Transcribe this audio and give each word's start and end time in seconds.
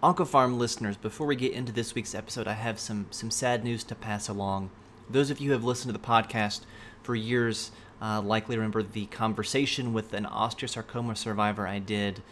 Oncopharm 0.00 0.58
listeners, 0.58 0.96
before 0.96 1.26
we 1.26 1.34
get 1.34 1.52
into 1.52 1.72
this 1.72 1.92
week's 1.92 2.14
episode, 2.14 2.46
I 2.46 2.52
have 2.52 2.78
some 2.78 3.06
some 3.10 3.32
sad 3.32 3.64
news 3.64 3.82
to 3.82 3.96
pass 3.96 4.28
along. 4.28 4.70
Those 5.10 5.28
of 5.28 5.40
you 5.40 5.48
who 5.48 5.54
have 5.54 5.64
listened 5.64 5.92
to 5.92 5.98
the 5.98 6.06
podcast 6.06 6.60
for 7.02 7.16
years 7.16 7.72
uh, 8.00 8.20
likely 8.20 8.56
remember 8.56 8.84
the 8.84 9.06
conversation 9.06 9.92
with 9.92 10.14
an 10.14 10.24
osteosarcoma 10.24 11.16
survivor 11.16 11.66
I 11.66 11.80
did 11.80 12.22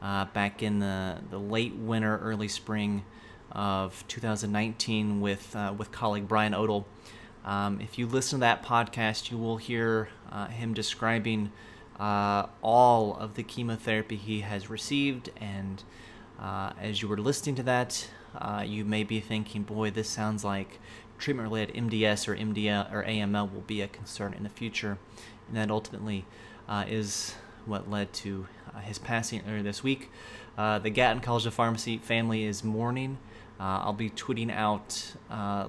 uh, 0.00 0.26
back 0.26 0.62
in 0.62 0.78
the, 0.78 1.18
the 1.28 1.38
late 1.40 1.74
winter, 1.74 2.16
early 2.18 2.46
spring 2.46 3.04
of 3.50 4.04
2019 4.06 5.20
with 5.20 5.56
uh, 5.56 5.74
with 5.76 5.90
colleague 5.90 6.28
Brian 6.28 6.54
Odell. 6.54 6.86
Um, 7.44 7.80
if 7.80 7.98
you 7.98 8.06
listen 8.06 8.38
to 8.38 8.42
that 8.42 8.62
podcast, 8.62 9.32
you 9.32 9.36
will 9.36 9.56
hear 9.56 10.10
uh, 10.30 10.46
him 10.46 10.74
describing 10.74 11.50
uh, 11.98 12.46
all 12.62 13.16
of 13.16 13.34
the 13.34 13.42
chemotherapy 13.42 14.14
he 14.14 14.42
has 14.42 14.70
received 14.70 15.30
and 15.40 15.82
uh, 16.40 16.72
as 16.80 17.00
you 17.02 17.08
were 17.08 17.16
listening 17.16 17.54
to 17.56 17.62
that, 17.62 18.08
uh, 18.36 18.62
you 18.66 18.84
may 18.84 19.04
be 19.04 19.20
thinking, 19.20 19.62
boy, 19.62 19.90
this 19.90 20.08
sounds 20.08 20.44
like 20.44 20.78
treatment 21.18 21.48
related 21.48 21.74
MDS 21.74 22.28
or 22.28 22.36
MDL 22.36 22.92
or 22.92 23.02
AML 23.04 23.52
will 23.52 23.62
be 23.62 23.80
a 23.80 23.88
concern 23.88 24.34
in 24.34 24.42
the 24.42 24.48
future. 24.48 24.98
And 25.48 25.56
that 25.56 25.70
ultimately 25.70 26.26
uh, 26.68 26.84
is 26.86 27.34
what 27.64 27.90
led 27.90 28.12
to 28.12 28.46
uh, 28.74 28.80
his 28.80 28.98
passing 28.98 29.42
earlier 29.48 29.62
this 29.62 29.82
week. 29.82 30.10
Uh, 30.58 30.78
the 30.78 30.90
Gatton 30.90 31.20
College 31.20 31.46
of 31.46 31.54
Pharmacy 31.54 31.98
family 31.98 32.44
is 32.44 32.62
mourning. 32.62 33.18
Uh, 33.58 33.80
I'll 33.84 33.92
be 33.92 34.10
tweeting 34.10 34.54
out 34.54 35.14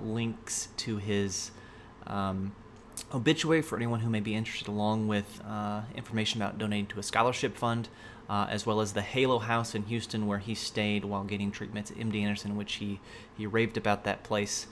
links 0.02 0.70
to 0.78 0.98
his. 0.98 1.52
Um, 2.06 2.54
obituary 3.14 3.62
for 3.62 3.76
anyone 3.76 4.00
who 4.00 4.10
may 4.10 4.20
be 4.20 4.34
interested, 4.34 4.68
along 4.68 5.08
with 5.08 5.42
information 5.96 6.42
about 6.42 6.58
donating 6.58 6.88
to 6.88 7.00
a 7.00 7.04
scholarship 7.04 7.56
fund 7.56 7.88
uh, 8.30 8.48
as 8.50 8.66
well 8.66 8.82
as 8.82 8.94
the 8.94 9.02
Halo 9.02 9.40
House 9.40 9.76
in 9.76 9.84
Houston, 9.84 10.28
where 10.28 10.40
he 10.40 10.56
stayed 10.56 11.06
while 11.06 11.24
getting 11.24 11.52
treatments 11.52 11.92
at 11.92 11.98
MD 11.98 12.22
Anderson, 12.22 12.56
which 12.56 12.76
he, 12.76 13.00
he 13.38 13.46
raved 13.46 13.78
about 13.78 14.04
that 14.04 14.24
place. 14.24 14.68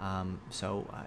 Um, 0.00 0.40
so, 0.50 0.86
uh, 0.92 1.02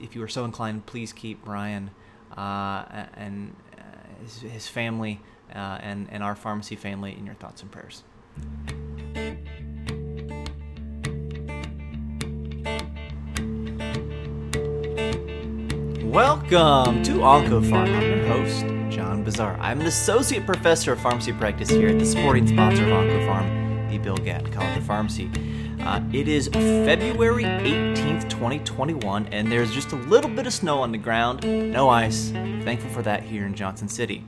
if 0.00 0.14
you 0.14 0.22
are 0.22 0.28
so 0.28 0.44
inclined, 0.44 0.86
please 0.86 1.12
keep 1.12 1.44
Brian 1.44 1.90
uh, 2.36 3.06
and 3.14 3.54
uh, 3.76 3.82
his, 4.22 4.40
his, 4.40 4.68
family 4.68 5.20
uh, 5.54 5.78
and, 5.80 6.08
and 6.10 6.22
our 6.22 6.36
pharmacy 6.36 6.76
family 6.76 7.16
in 7.16 7.26
your 7.26 7.34
thoughts 7.34 7.62
and 7.62 7.70
prayers. 7.70 8.04
Welcome 16.04 17.02
to 17.02 17.18
Oncopharm. 17.18 17.94
I'm 17.94 18.02
your 18.02 18.26
host, 18.26 18.64
Bossaer. 19.28 19.58
I'm 19.60 19.80
an 19.82 19.86
associate 19.86 20.46
professor 20.46 20.92
of 20.92 21.00
pharmacy 21.00 21.34
practice 21.34 21.68
here 21.68 21.88
at 21.88 21.98
the 21.98 22.06
sporting 22.06 22.46
sponsor 22.46 22.84
of 22.84 22.88
Oncopharm, 22.88 23.90
the 23.90 23.98
Bill 23.98 24.16
Gatton 24.16 24.50
College 24.50 24.78
of 24.78 24.84
Pharmacy. 24.84 25.30
Uh, 25.80 26.00
it 26.14 26.28
is 26.28 26.48
February 26.48 27.44
18th, 27.44 28.30
2021, 28.30 29.26
and 29.26 29.52
there's 29.52 29.70
just 29.70 29.92
a 29.92 29.96
little 29.96 30.30
bit 30.30 30.46
of 30.46 30.54
snow 30.54 30.80
on 30.80 30.92
the 30.92 30.98
ground, 30.98 31.44
no 31.44 31.90
ice. 31.90 32.30
Thankful 32.30 32.88
for 32.88 33.02
that 33.02 33.22
here 33.22 33.44
in 33.44 33.54
Johnson 33.54 33.86
City. 33.86 34.24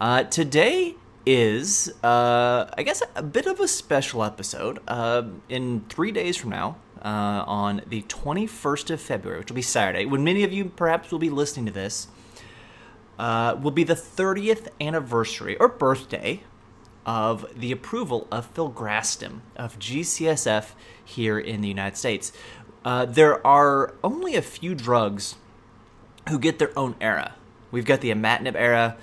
Uh, 0.00 0.24
today 0.24 0.94
is, 1.26 1.92
uh, 2.02 2.70
I 2.78 2.82
guess, 2.82 3.02
a 3.14 3.22
bit 3.22 3.44
of 3.44 3.60
a 3.60 3.68
special 3.68 4.24
episode. 4.24 4.78
Uh, 4.88 5.24
in 5.50 5.84
three 5.90 6.12
days 6.12 6.38
from 6.38 6.48
now, 6.48 6.76
uh, 7.02 7.44
on 7.46 7.82
the 7.86 8.00
21st 8.02 8.90
of 8.90 9.02
February, 9.02 9.40
which 9.40 9.50
will 9.50 9.56
be 9.56 9.60
Saturday, 9.62 10.06
when 10.06 10.24
many 10.24 10.44
of 10.44 10.52
you 10.52 10.64
perhaps 10.64 11.10
will 11.10 11.18
be 11.18 11.28
listening 11.28 11.66
to 11.66 11.72
this, 11.72 12.08
uh, 13.18 13.56
will 13.60 13.70
be 13.70 13.84
the 13.84 13.94
30th 13.94 14.68
anniversary 14.80 15.56
or 15.56 15.68
birthday 15.68 16.42
of 17.06 17.46
the 17.54 17.70
approval 17.70 18.26
of 18.30 18.52
filgrastim, 18.54 19.40
of 19.56 19.78
GCSF 19.78 20.70
here 21.04 21.38
in 21.38 21.60
the 21.60 21.68
United 21.68 21.96
States. 21.96 22.32
Uh, 22.84 23.04
there 23.04 23.44
are 23.46 23.94
only 24.02 24.36
a 24.36 24.42
few 24.42 24.74
drugs 24.74 25.36
who 26.28 26.38
get 26.38 26.58
their 26.58 26.76
own 26.78 26.94
era. 27.00 27.34
We've 27.70 27.84
got 27.84 28.00
the 28.00 28.10
imatinib 28.10 28.54
era, 28.56 28.96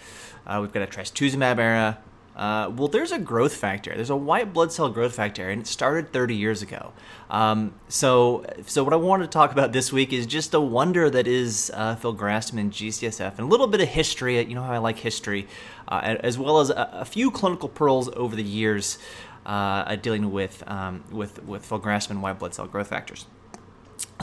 uh, 0.45 0.59
we've 0.61 0.71
got 0.71 0.83
a 0.83 0.87
trastuzumab 0.87 1.59
era, 1.59 1.99
uh, 2.41 2.71
well, 2.75 2.87
there's 2.87 3.11
a 3.11 3.19
growth 3.19 3.53
factor. 3.53 3.93
There's 3.93 4.09
a 4.09 4.15
white 4.15 4.51
blood 4.51 4.71
cell 4.71 4.89
growth 4.89 5.13
factor, 5.13 5.51
and 5.51 5.61
it 5.61 5.67
started 5.67 6.11
30 6.11 6.33
years 6.33 6.63
ago. 6.63 6.91
Um, 7.29 7.75
so, 7.87 8.43
so 8.65 8.83
what 8.83 8.93
I 8.93 8.95
wanted 8.95 9.25
to 9.25 9.29
talk 9.29 9.51
about 9.51 9.73
this 9.73 9.93
week 9.93 10.11
is 10.11 10.25
just 10.25 10.55
a 10.55 10.59
wonder 10.59 11.07
that 11.07 11.27
is 11.27 11.69
uh, 11.75 11.97
filgrastim 11.97 12.57
and 12.57 12.71
GCSF, 12.71 13.37
and 13.37 13.41
a 13.41 13.45
little 13.45 13.67
bit 13.67 13.79
of 13.79 13.89
history. 13.89 14.41
You 14.41 14.55
know 14.55 14.63
how 14.63 14.73
I 14.73 14.79
like 14.79 14.97
history, 14.97 15.47
uh, 15.87 16.17
as 16.21 16.39
well 16.39 16.59
as 16.59 16.71
a, 16.71 16.89
a, 16.93 17.05
few 17.05 17.29
clinical 17.29 17.69
pearls 17.69 18.09
over 18.15 18.35
the 18.35 18.41
years 18.41 18.97
uh, 19.45 19.95
dealing 19.97 20.31
with 20.31 20.63
um, 20.65 21.03
with 21.11 21.43
with 21.43 21.69
filgrastim 21.69 22.09
and 22.09 22.23
white 22.23 22.39
blood 22.39 22.55
cell 22.55 22.65
growth 22.65 22.87
factors. 22.87 23.27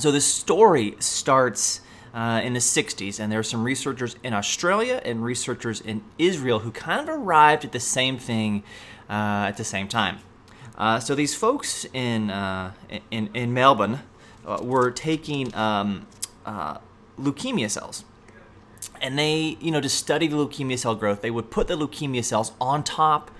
So 0.00 0.10
the 0.10 0.20
story 0.20 0.96
starts 0.98 1.82
uh, 2.18 2.40
in 2.42 2.52
the 2.52 2.58
60s, 2.58 3.20
and 3.20 3.30
there 3.30 3.38
were 3.38 3.44
some 3.44 3.62
researchers 3.62 4.16
in 4.24 4.34
Australia 4.34 5.00
and 5.04 5.22
researchers 5.22 5.80
in 5.80 6.02
Israel 6.18 6.58
who 6.58 6.72
kind 6.72 7.00
of 7.00 7.08
arrived 7.08 7.64
at 7.64 7.70
the 7.70 7.78
same 7.78 8.18
thing 8.18 8.64
uh, 9.08 9.46
at 9.46 9.56
the 9.56 9.62
same 9.62 9.86
time. 9.86 10.18
Uh, 10.76 10.98
so 10.98 11.14
these 11.14 11.36
folks 11.36 11.86
in 11.92 12.28
uh, 12.30 12.72
in, 13.12 13.30
in 13.34 13.54
Melbourne 13.54 14.00
uh, 14.44 14.58
were 14.60 14.90
taking 14.90 15.54
um, 15.54 16.08
uh, 16.44 16.78
leukemia 17.20 17.70
cells, 17.70 18.04
and 19.00 19.16
they, 19.16 19.56
you 19.60 19.70
know, 19.70 19.80
to 19.80 19.88
study 19.88 20.26
the 20.26 20.36
leukemia 20.36 20.76
cell 20.76 20.96
growth, 20.96 21.22
they 21.22 21.30
would 21.30 21.52
put 21.52 21.68
the 21.68 21.76
leukemia 21.76 22.24
cells 22.24 22.50
on 22.60 22.82
top 22.82 23.30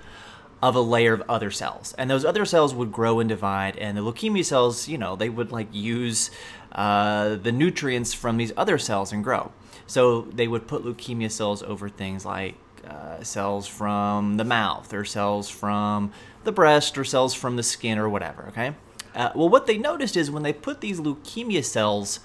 of 0.61 0.75
a 0.75 0.81
layer 0.81 1.13
of 1.13 1.23
other 1.29 1.49
cells 1.49 1.93
and 1.97 2.09
those 2.09 2.25
other 2.25 2.43
cells 2.43 2.73
would 2.75 2.91
grow 2.91 3.21
and 3.21 3.29
divide 3.29 3.77
and 3.77 3.97
the 3.97 4.01
leukemia 4.01 4.43
cells 4.43 4.89
you 4.89 4.97
know 4.97 5.15
they 5.15 5.29
would 5.29 5.53
like 5.53 5.67
use 5.71 6.29
uh, 6.71 7.35
the 7.35 7.51
nutrients 7.51 8.13
from 8.13 8.37
these 8.37 8.51
other 8.55 8.77
cells 8.77 9.11
and 9.11 9.23
grow. 9.23 9.51
So 9.87 10.21
they 10.21 10.47
would 10.47 10.67
put 10.67 10.83
leukemia 10.83 11.31
cells 11.31 11.63
over 11.63 11.89
things 11.89 12.25
like 12.25 12.55
uh, 12.87 13.23
cells 13.23 13.67
from 13.67 14.37
the 14.37 14.43
mouth 14.43 14.93
or 14.93 15.03
cells 15.03 15.49
from 15.49 16.11
the 16.43 16.51
breast 16.51 16.97
or 16.97 17.03
cells 17.03 17.33
from 17.33 17.55
the 17.55 17.63
skin 17.63 17.97
or 17.97 18.07
whatever 18.07 18.45
okay? 18.47 18.73
Uh, 19.13 19.31
well 19.35 19.49
what 19.49 19.67
they 19.67 19.77
noticed 19.77 20.15
is 20.15 20.31
when 20.31 20.43
they 20.43 20.53
put 20.53 20.79
these 20.79 21.01
leukemia 21.01 21.63
cells 21.63 22.21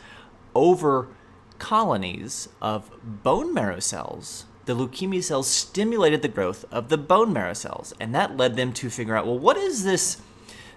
over 0.55 1.09
colonies 1.59 2.49
of 2.62 2.88
bone 3.03 3.53
marrow 3.53 3.81
cells 3.81 4.44
the 4.66 4.75
leukemia 4.75 5.22
cells 5.22 5.49
stimulated 5.49 6.22
the 6.22 6.28
growth 6.28 6.65
of 6.71 6.88
the 6.88 6.99
bone 6.99 7.32
marrow 7.32 7.53
cells, 7.53 7.94
and 8.00 8.15
that 8.15 8.37
led 8.37 8.56
them 8.56 8.72
to 8.75 8.91
figure 8.91 9.16
out 9.16 9.26
well, 9.26 9.38
what 9.38 9.56
is 9.56 9.84
this 9.84 10.21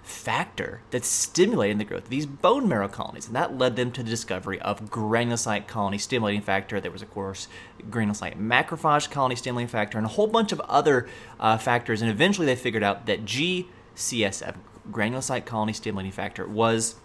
factor 0.08 0.80
that's 0.90 1.06
stimulating 1.06 1.78
the 1.78 1.84
growth 1.84 2.04
of 2.04 2.10
these 2.10 2.26
bone 2.26 2.68
marrow 2.68 2.88
colonies? 2.88 3.26
And 3.26 3.36
that 3.36 3.56
led 3.56 3.76
them 3.76 3.92
to 3.92 4.02
the 4.02 4.10
discovery 4.10 4.60
of 4.60 4.90
granulocyte 4.90 5.66
colony 5.66 5.98
stimulating 5.98 6.40
factor. 6.40 6.80
There 6.80 6.90
was, 6.90 7.02
of 7.02 7.10
course, 7.10 7.48
granulocyte 7.90 8.36
macrophage 8.36 9.10
colony 9.10 9.36
stimulating 9.36 9.68
factor, 9.68 9.98
and 9.98 10.06
a 10.06 10.10
whole 10.10 10.26
bunch 10.26 10.52
of 10.52 10.60
other 10.60 11.08
uh, 11.38 11.58
factors. 11.58 12.02
And 12.02 12.10
eventually 12.10 12.46
they 12.46 12.56
figured 12.56 12.82
out 12.82 13.06
that 13.06 13.24
GCSF, 13.24 14.56
granulocyte 14.90 15.44
colony 15.44 15.72
stimulating 15.72 16.12
factor, 16.12 16.46
was 16.46 16.96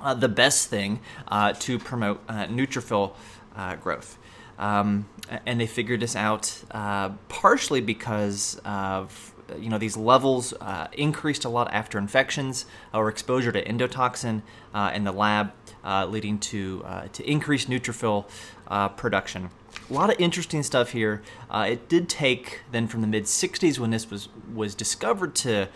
uh, 0.00 0.14
the 0.14 0.28
best 0.28 0.68
thing 0.68 1.00
uh, 1.28 1.52
to 1.54 1.78
promote 1.78 2.22
uh, 2.28 2.46
neutrophil 2.46 3.14
uh, 3.54 3.76
growth. 3.76 4.18
Um, 4.58 5.08
and 5.44 5.60
they 5.60 5.66
figured 5.66 6.00
this 6.00 6.16
out 6.16 6.62
uh, 6.70 7.10
partially 7.28 7.80
because 7.80 8.60
of 8.64 9.34
you 9.58 9.68
know 9.68 9.78
these 9.78 9.96
levels 9.96 10.52
uh, 10.60 10.88
increased 10.92 11.44
a 11.44 11.48
lot 11.48 11.72
after 11.72 11.98
infections 11.98 12.66
or 12.92 13.08
exposure 13.08 13.52
to 13.52 13.64
endotoxin 13.64 14.42
uh, 14.74 14.90
in 14.94 15.04
the 15.04 15.12
lab, 15.12 15.52
uh, 15.84 16.06
leading 16.06 16.38
to 16.38 16.82
uh, 16.84 17.08
to 17.12 17.28
increased 17.28 17.68
neutrophil 17.68 18.26
production. 18.96 19.50
A 19.88 19.92
lot 19.92 20.10
of 20.10 20.18
interesting 20.18 20.62
stuff 20.62 20.92
here. 20.92 21.22
it 21.52 21.88
did 21.88 22.08
take 22.08 22.62
then 22.72 22.88
from 22.88 23.00
the 23.00 23.06
mid 23.06 23.24
'60s 23.24 23.78
when 23.78 23.90
this 23.90 24.10
was 24.10 24.28
was 24.52 24.74
discovered 24.74 25.34
to 25.36 25.68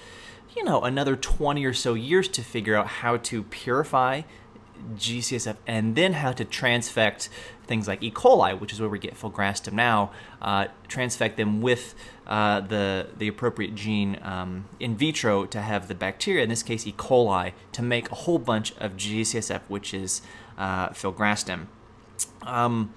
you 0.56 0.64
know 0.64 0.82
another 0.82 1.16
20 1.16 1.64
or 1.64 1.72
so 1.72 1.94
years 1.94 2.28
to 2.28 2.42
figure 2.42 2.74
out 2.74 2.86
how 2.86 3.16
to 3.16 3.42
purify 3.44 4.22
GCSF 4.97 5.56
and 5.66 5.94
then 5.97 6.15
how 6.15 6.32
to 6.32 6.44
transfect 6.44 7.28
things 7.66 7.86
like 7.86 8.03
E. 8.03 8.10
coli, 8.10 8.59
which 8.59 8.72
is 8.72 8.80
where 8.80 8.88
we 8.88 8.98
get 8.98 9.15
filgrastim 9.15 9.72
now, 9.72 10.10
uh, 10.42 10.66
transfect 10.88 11.36
them 11.36 11.60
with 11.60 11.94
uh, 12.27 12.60
the 12.60 13.09
the 13.16 13.28
appropriate 13.28 13.74
gene 13.74 14.18
um, 14.22 14.66
in 14.78 14.97
vitro 14.97 15.47
to 15.47 15.60
have 15.60 15.88
the 15.88 15.94
bacteria, 15.94 16.42
in 16.42 16.48
this 16.48 16.62
case 16.62 16.86
E. 16.86 16.92
coli, 16.92 17.53
to 17.72 17.82
make 17.82 18.10
a 18.10 18.15
whole 18.15 18.38
bunch 18.38 18.72
of 18.78 18.92
GCSF, 18.97 19.62
which 19.68 19.94
is 19.94 20.22
uh, 20.59 20.88
filgrastim. 20.91 21.66
Um, 22.42 22.92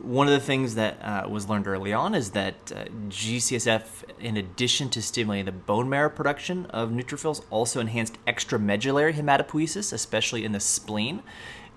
one 0.00 0.26
of 0.26 0.32
the 0.32 0.40
things 0.40 0.74
that 0.74 1.02
uh, 1.02 1.28
was 1.28 1.48
learned 1.48 1.66
early 1.66 1.92
on 1.92 2.14
is 2.14 2.30
that 2.30 2.54
uh, 2.74 2.84
GCSF, 3.08 4.04
in 4.20 4.36
addition 4.36 4.88
to 4.90 5.02
stimulating 5.02 5.46
the 5.46 5.52
bone 5.52 5.88
marrow 5.88 6.10
production 6.10 6.66
of 6.66 6.90
neutrophils, 6.90 7.44
also 7.50 7.80
enhanced 7.80 8.16
extramedullary 8.26 9.14
hematopoiesis, 9.14 9.92
especially 9.92 10.44
in 10.44 10.52
the 10.52 10.60
spleen. 10.60 11.22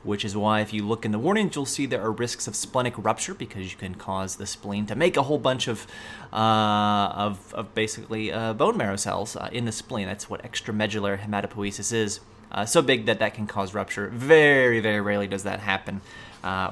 which 0.03 0.23
is 0.23 0.37
why 0.37 0.61
if 0.61 0.71
you 0.71 0.87
look 0.87 1.03
in 1.03 1.11
the 1.11 1.19
warnings, 1.19 1.55
you'll 1.55 1.65
see 1.65 1.85
there 1.85 2.01
are 2.01 2.11
risks 2.11 2.47
of 2.47 2.55
splenic 2.55 2.93
rupture 2.97 3.33
because 3.33 3.71
you 3.71 3.77
can 3.77 3.93
cause 3.95 4.37
the 4.37 4.45
spleen 4.45 4.85
to 4.85 4.95
make 4.95 5.17
a 5.17 5.23
whole 5.23 5.39
bunch 5.39 5.67
of 5.67 5.85
uh, 6.31 7.11
of, 7.13 7.53
of 7.53 7.73
basically 7.75 8.31
uh, 8.31 8.53
bone 8.53 8.77
marrow 8.77 8.95
cells 8.95 9.35
uh, 9.35 9.49
in 9.51 9.65
the 9.65 9.71
spleen. 9.71 10.07
That's 10.07 10.29
what 10.29 10.41
extramedullary 10.43 11.19
hematopoiesis 11.19 11.91
is. 11.91 12.19
Uh, 12.51 12.65
so 12.65 12.81
big 12.81 13.05
that 13.07 13.19
that 13.19 13.33
can 13.33 13.47
cause 13.47 13.73
rupture. 13.73 14.07
Very, 14.07 14.79
very 14.79 15.01
rarely 15.01 15.27
does 15.27 15.43
that 15.43 15.59
happen 15.59 15.99
uh, 16.43 16.71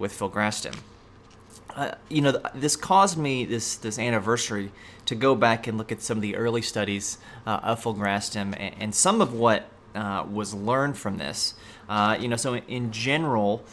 with 0.00 0.10
with 0.10 0.18
filgrastim. 0.18 0.76
Uh, 1.76 1.92
you 2.08 2.20
know, 2.20 2.40
this 2.54 2.74
caused 2.74 3.16
me 3.16 3.44
this 3.44 3.76
this 3.76 3.98
anniversary 3.98 4.72
to 5.06 5.14
go 5.14 5.36
back 5.36 5.68
and 5.68 5.78
look 5.78 5.92
at 5.92 6.02
some 6.02 6.18
of 6.18 6.22
the 6.22 6.34
early 6.34 6.62
studies 6.62 7.18
of 7.46 7.82
filgrastim 7.82 8.54
and, 8.58 8.74
and 8.80 8.94
some 8.94 9.20
of 9.20 9.32
what 9.32 9.68
uh, 9.94 10.24
was 10.28 10.52
learned 10.54 10.96
from 10.96 11.18
this. 11.18 11.54
Uh, 11.88 12.16
you 12.18 12.28
know, 12.28 12.36
so 12.36 12.56
in 12.56 12.90
general, 12.92 13.64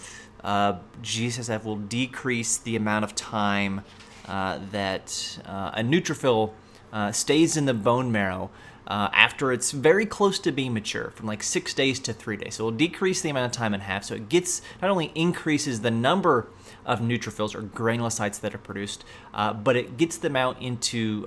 uh, 0.43 0.77
GCSF 1.01 1.63
will 1.63 1.77
decrease 1.77 2.57
the 2.57 2.75
amount 2.75 3.03
of 3.03 3.15
time 3.15 3.81
uh, 4.27 4.59
that 4.71 5.39
uh, 5.45 5.71
a 5.73 5.81
neutrophil 5.81 6.53
uh, 6.91 7.11
stays 7.11 7.57
in 7.57 7.65
the 7.65 7.73
bone 7.73 8.11
marrow 8.11 8.49
after 8.89 9.51
it's 9.51 9.71
very 9.71 10.05
close 10.05 10.39
to 10.39 10.49
being 10.49 10.73
mature, 10.73 11.11
from 11.11 11.27
like 11.27 11.43
six 11.43 11.73
days 11.73 11.99
to 11.99 12.13
three 12.13 12.37
days. 12.37 12.55
So 12.55 12.67
it'll 12.67 12.77
decrease 12.77 13.21
the 13.21 13.29
amount 13.29 13.47
of 13.47 13.51
time 13.51 13.73
in 13.73 13.81
half. 13.81 14.05
So 14.05 14.15
it 14.15 14.29
gets 14.29 14.61
not 14.81 14.89
only 14.89 15.11
increases 15.13 15.81
the 15.81 15.91
number 15.91 16.47
of 16.85 16.99
neutrophils 16.99 17.53
or 17.53 17.63
granulocytes 17.63 18.39
that 18.39 18.55
are 18.55 18.59
produced, 18.59 19.03
but 19.33 19.75
it 19.75 19.97
gets 19.97 20.17
them 20.17 20.37
out 20.37 20.61
into 20.61 21.25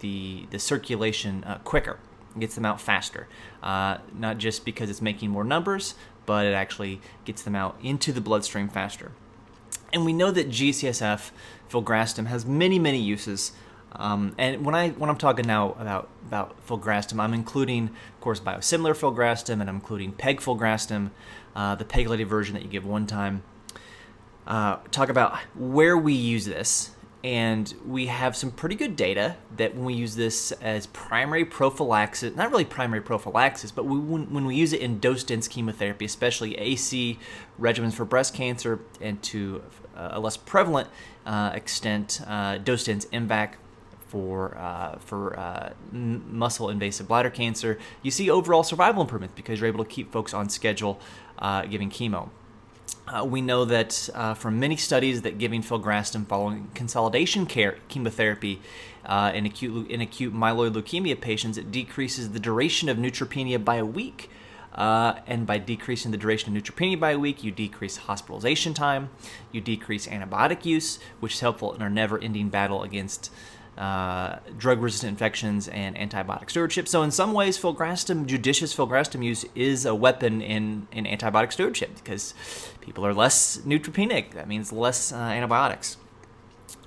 the 0.00 0.46
the 0.50 0.58
circulation 0.58 1.44
quicker 1.64 1.98
gets 2.38 2.54
them 2.54 2.64
out 2.64 2.80
faster. 2.80 3.26
Uh, 3.62 3.98
not 4.16 4.38
just 4.38 4.64
because 4.64 4.90
it's 4.90 5.02
making 5.02 5.30
more 5.30 5.44
numbers, 5.44 5.94
but 6.26 6.46
it 6.46 6.52
actually 6.52 7.00
gets 7.24 7.42
them 7.42 7.54
out 7.54 7.76
into 7.82 8.12
the 8.12 8.20
bloodstream 8.20 8.68
faster. 8.68 9.12
And 9.92 10.04
we 10.04 10.12
know 10.12 10.30
that 10.30 10.50
GCSF, 10.50 11.30
filgrastim, 11.70 12.26
has 12.26 12.44
many, 12.44 12.78
many 12.78 12.98
uses. 12.98 13.52
Um, 13.92 14.34
and 14.38 14.64
when 14.64 14.74
I 14.74 14.90
when 14.90 15.10
I'm 15.10 15.16
talking 15.16 15.46
now 15.46 15.72
about 15.78 16.08
about 16.26 16.66
filgrastim, 16.66 17.20
I'm 17.20 17.34
including, 17.34 17.84
of 17.88 18.20
course, 18.20 18.40
biosimilar 18.40 18.94
filgrastim, 18.94 19.60
and 19.60 19.68
I'm 19.68 19.76
including 19.76 20.12
pegfilgrastim, 20.12 21.10
uh, 21.56 21.74
the 21.74 21.84
pegylated 21.84 22.26
version 22.26 22.54
that 22.54 22.62
you 22.62 22.68
give 22.68 22.84
one 22.84 23.06
time. 23.06 23.42
Uh, 24.46 24.76
talk 24.90 25.08
about 25.08 25.36
where 25.54 25.96
we 25.96 26.14
use 26.14 26.46
this 26.46 26.92
and 27.24 27.74
we 27.84 28.06
have 28.06 28.36
some 28.36 28.50
pretty 28.50 28.76
good 28.76 28.94
data 28.94 29.36
that 29.56 29.74
when 29.74 29.84
we 29.84 29.94
use 29.94 30.14
this 30.14 30.52
as 30.52 30.86
primary 30.86 31.44
prophylaxis, 31.44 32.36
not 32.36 32.50
really 32.50 32.64
primary 32.64 33.00
prophylaxis, 33.00 33.72
but 33.72 33.84
we, 33.86 33.98
when, 33.98 34.32
when, 34.32 34.46
we 34.46 34.54
use 34.54 34.72
it 34.72 34.80
in 34.80 35.00
dose 35.00 35.24
dense 35.24 35.48
chemotherapy, 35.48 36.04
especially 36.04 36.56
AC 36.56 37.18
regimens 37.60 37.94
for 37.94 38.04
breast 38.04 38.34
cancer, 38.34 38.80
and 39.00 39.20
to 39.24 39.62
uh, 39.96 40.10
a 40.12 40.20
less 40.20 40.36
prevalent 40.36 40.88
uh, 41.26 41.50
extent, 41.54 42.20
uh, 42.26 42.58
dose 42.58 42.84
dense 42.84 43.04
MVAC 43.06 43.54
for 44.08 44.56
uh, 44.56 44.98
for 44.98 45.38
uh, 45.38 45.72
muscle 45.92 46.70
invasive 46.70 47.06
bladder 47.08 47.30
cancer, 47.30 47.78
you 48.02 48.10
see 48.10 48.30
overall 48.30 48.62
survival 48.62 49.02
improvements 49.02 49.34
because 49.36 49.60
you're 49.60 49.68
able 49.68 49.84
to 49.84 49.90
keep 49.90 50.10
folks 50.10 50.34
on 50.34 50.48
schedule 50.48 50.98
uh, 51.38 51.62
giving 51.66 51.90
chemo. 51.90 52.30
Uh, 53.06 53.24
we 53.24 53.40
know 53.40 53.64
that 53.64 54.08
uh, 54.14 54.34
from 54.34 54.60
many 54.60 54.76
studies 54.76 55.22
that 55.22 55.38
giving 55.38 55.62
filgrastim 55.62 56.26
following 56.26 56.70
consolidation 56.74 57.46
care 57.46 57.78
chemotherapy 57.88 58.60
uh, 59.06 59.30
in 59.34 59.46
acute 59.46 59.90
in 59.90 60.00
acute 60.00 60.34
myeloid 60.34 60.72
leukemia 60.72 61.18
patients, 61.18 61.56
it 61.56 61.70
decreases 61.70 62.30
the 62.30 62.40
duration 62.40 62.88
of 62.88 62.96
neutropenia 62.96 63.62
by 63.62 63.76
a 63.76 63.86
week. 63.86 64.30
Uh, 64.74 65.18
and 65.26 65.44
by 65.44 65.58
decreasing 65.58 66.12
the 66.12 66.16
duration 66.16 66.56
of 66.56 66.62
neutropenia 66.62 67.00
by 67.00 67.10
a 67.10 67.18
week, 67.18 67.42
you 67.42 67.50
decrease 67.50 67.96
hospitalization 67.96 68.72
time, 68.74 69.10
you 69.50 69.60
decrease 69.60 70.06
antibiotic 70.06 70.64
use, 70.64 71.00
which 71.18 71.34
is 71.34 71.40
helpful 71.40 71.74
in 71.74 71.82
our 71.82 71.90
never-ending 71.90 72.48
battle 72.48 72.84
against 72.84 73.32
uh, 73.78 74.40
drug 74.56 74.82
resistant 74.82 75.10
infections 75.10 75.68
and 75.68 75.96
antibiotic 75.96 76.50
stewardship. 76.50 76.88
So, 76.88 77.02
in 77.02 77.12
some 77.12 77.32
ways, 77.32 77.56
filgrastim, 77.56 78.26
judicious 78.26 78.74
filgrastim 78.74 79.24
use 79.24 79.44
is 79.54 79.86
a 79.86 79.94
weapon 79.94 80.42
in, 80.42 80.88
in 80.90 81.04
antibiotic 81.04 81.52
stewardship 81.52 81.94
because 81.94 82.34
people 82.80 83.06
are 83.06 83.14
less 83.14 83.58
neutropenic. 83.58 84.32
That 84.32 84.48
means 84.48 84.72
less 84.72 85.12
uh, 85.12 85.16
antibiotics. 85.16 85.96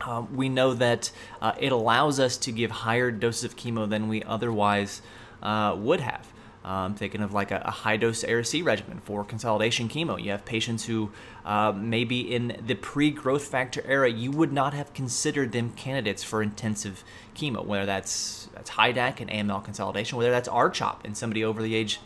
Uh, 0.01 0.25
we 0.33 0.49
know 0.49 0.73
that 0.73 1.11
uh, 1.41 1.53
it 1.59 1.71
allows 1.71 2.19
us 2.19 2.35
to 2.37 2.51
give 2.51 2.71
higher 2.71 3.09
doses 3.09 3.45
of 3.45 3.55
chemo 3.55 3.89
than 3.89 4.07
we 4.07 4.21
otherwise 4.23 5.01
uh, 5.41 5.75
would 5.77 6.01
have. 6.01 6.30
Um, 6.63 6.93
thinking 6.93 7.21
of 7.21 7.33
like 7.33 7.49
a, 7.49 7.63
a, 7.65 7.71
high 7.71 7.97
dose 7.97 8.23
Ara-C 8.23 8.61
regimen 8.61 8.99
for 8.99 9.23
consolidation 9.23 9.89
chemo. 9.89 10.23
You 10.23 10.29
have 10.29 10.45
patients 10.45 10.85
who 10.85 11.11
uh, 11.43 11.71
maybe 11.71 12.19
in 12.19 12.55
the 12.63 12.75
pre 12.75 13.09
growth 13.09 13.45
factor 13.45 13.81
era, 13.83 14.11
you 14.11 14.29
would 14.29 14.53
not 14.53 14.75
have 14.75 14.93
considered 14.93 15.53
them 15.53 15.71
candidates 15.71 16.23
for 16.23 16.43
intensive 16.43 17.03
chemo, 17.33 17.65
whether 17.65 17.87
that's 17.87 18.47
that's 18.53 18.69
HiDAC 18.71 19.21
and 19.21 19.31
AML 19.31 19.63
consolidation, 19.63 20.19
whether 20.19 20.29
that's 20.29 20.47
R-CHOP 20.47 21.03
in 21.03 21.15
somebody 21.15 21.43
over 21.43 21.63
the 21.63 21.73
age 21.73 21.99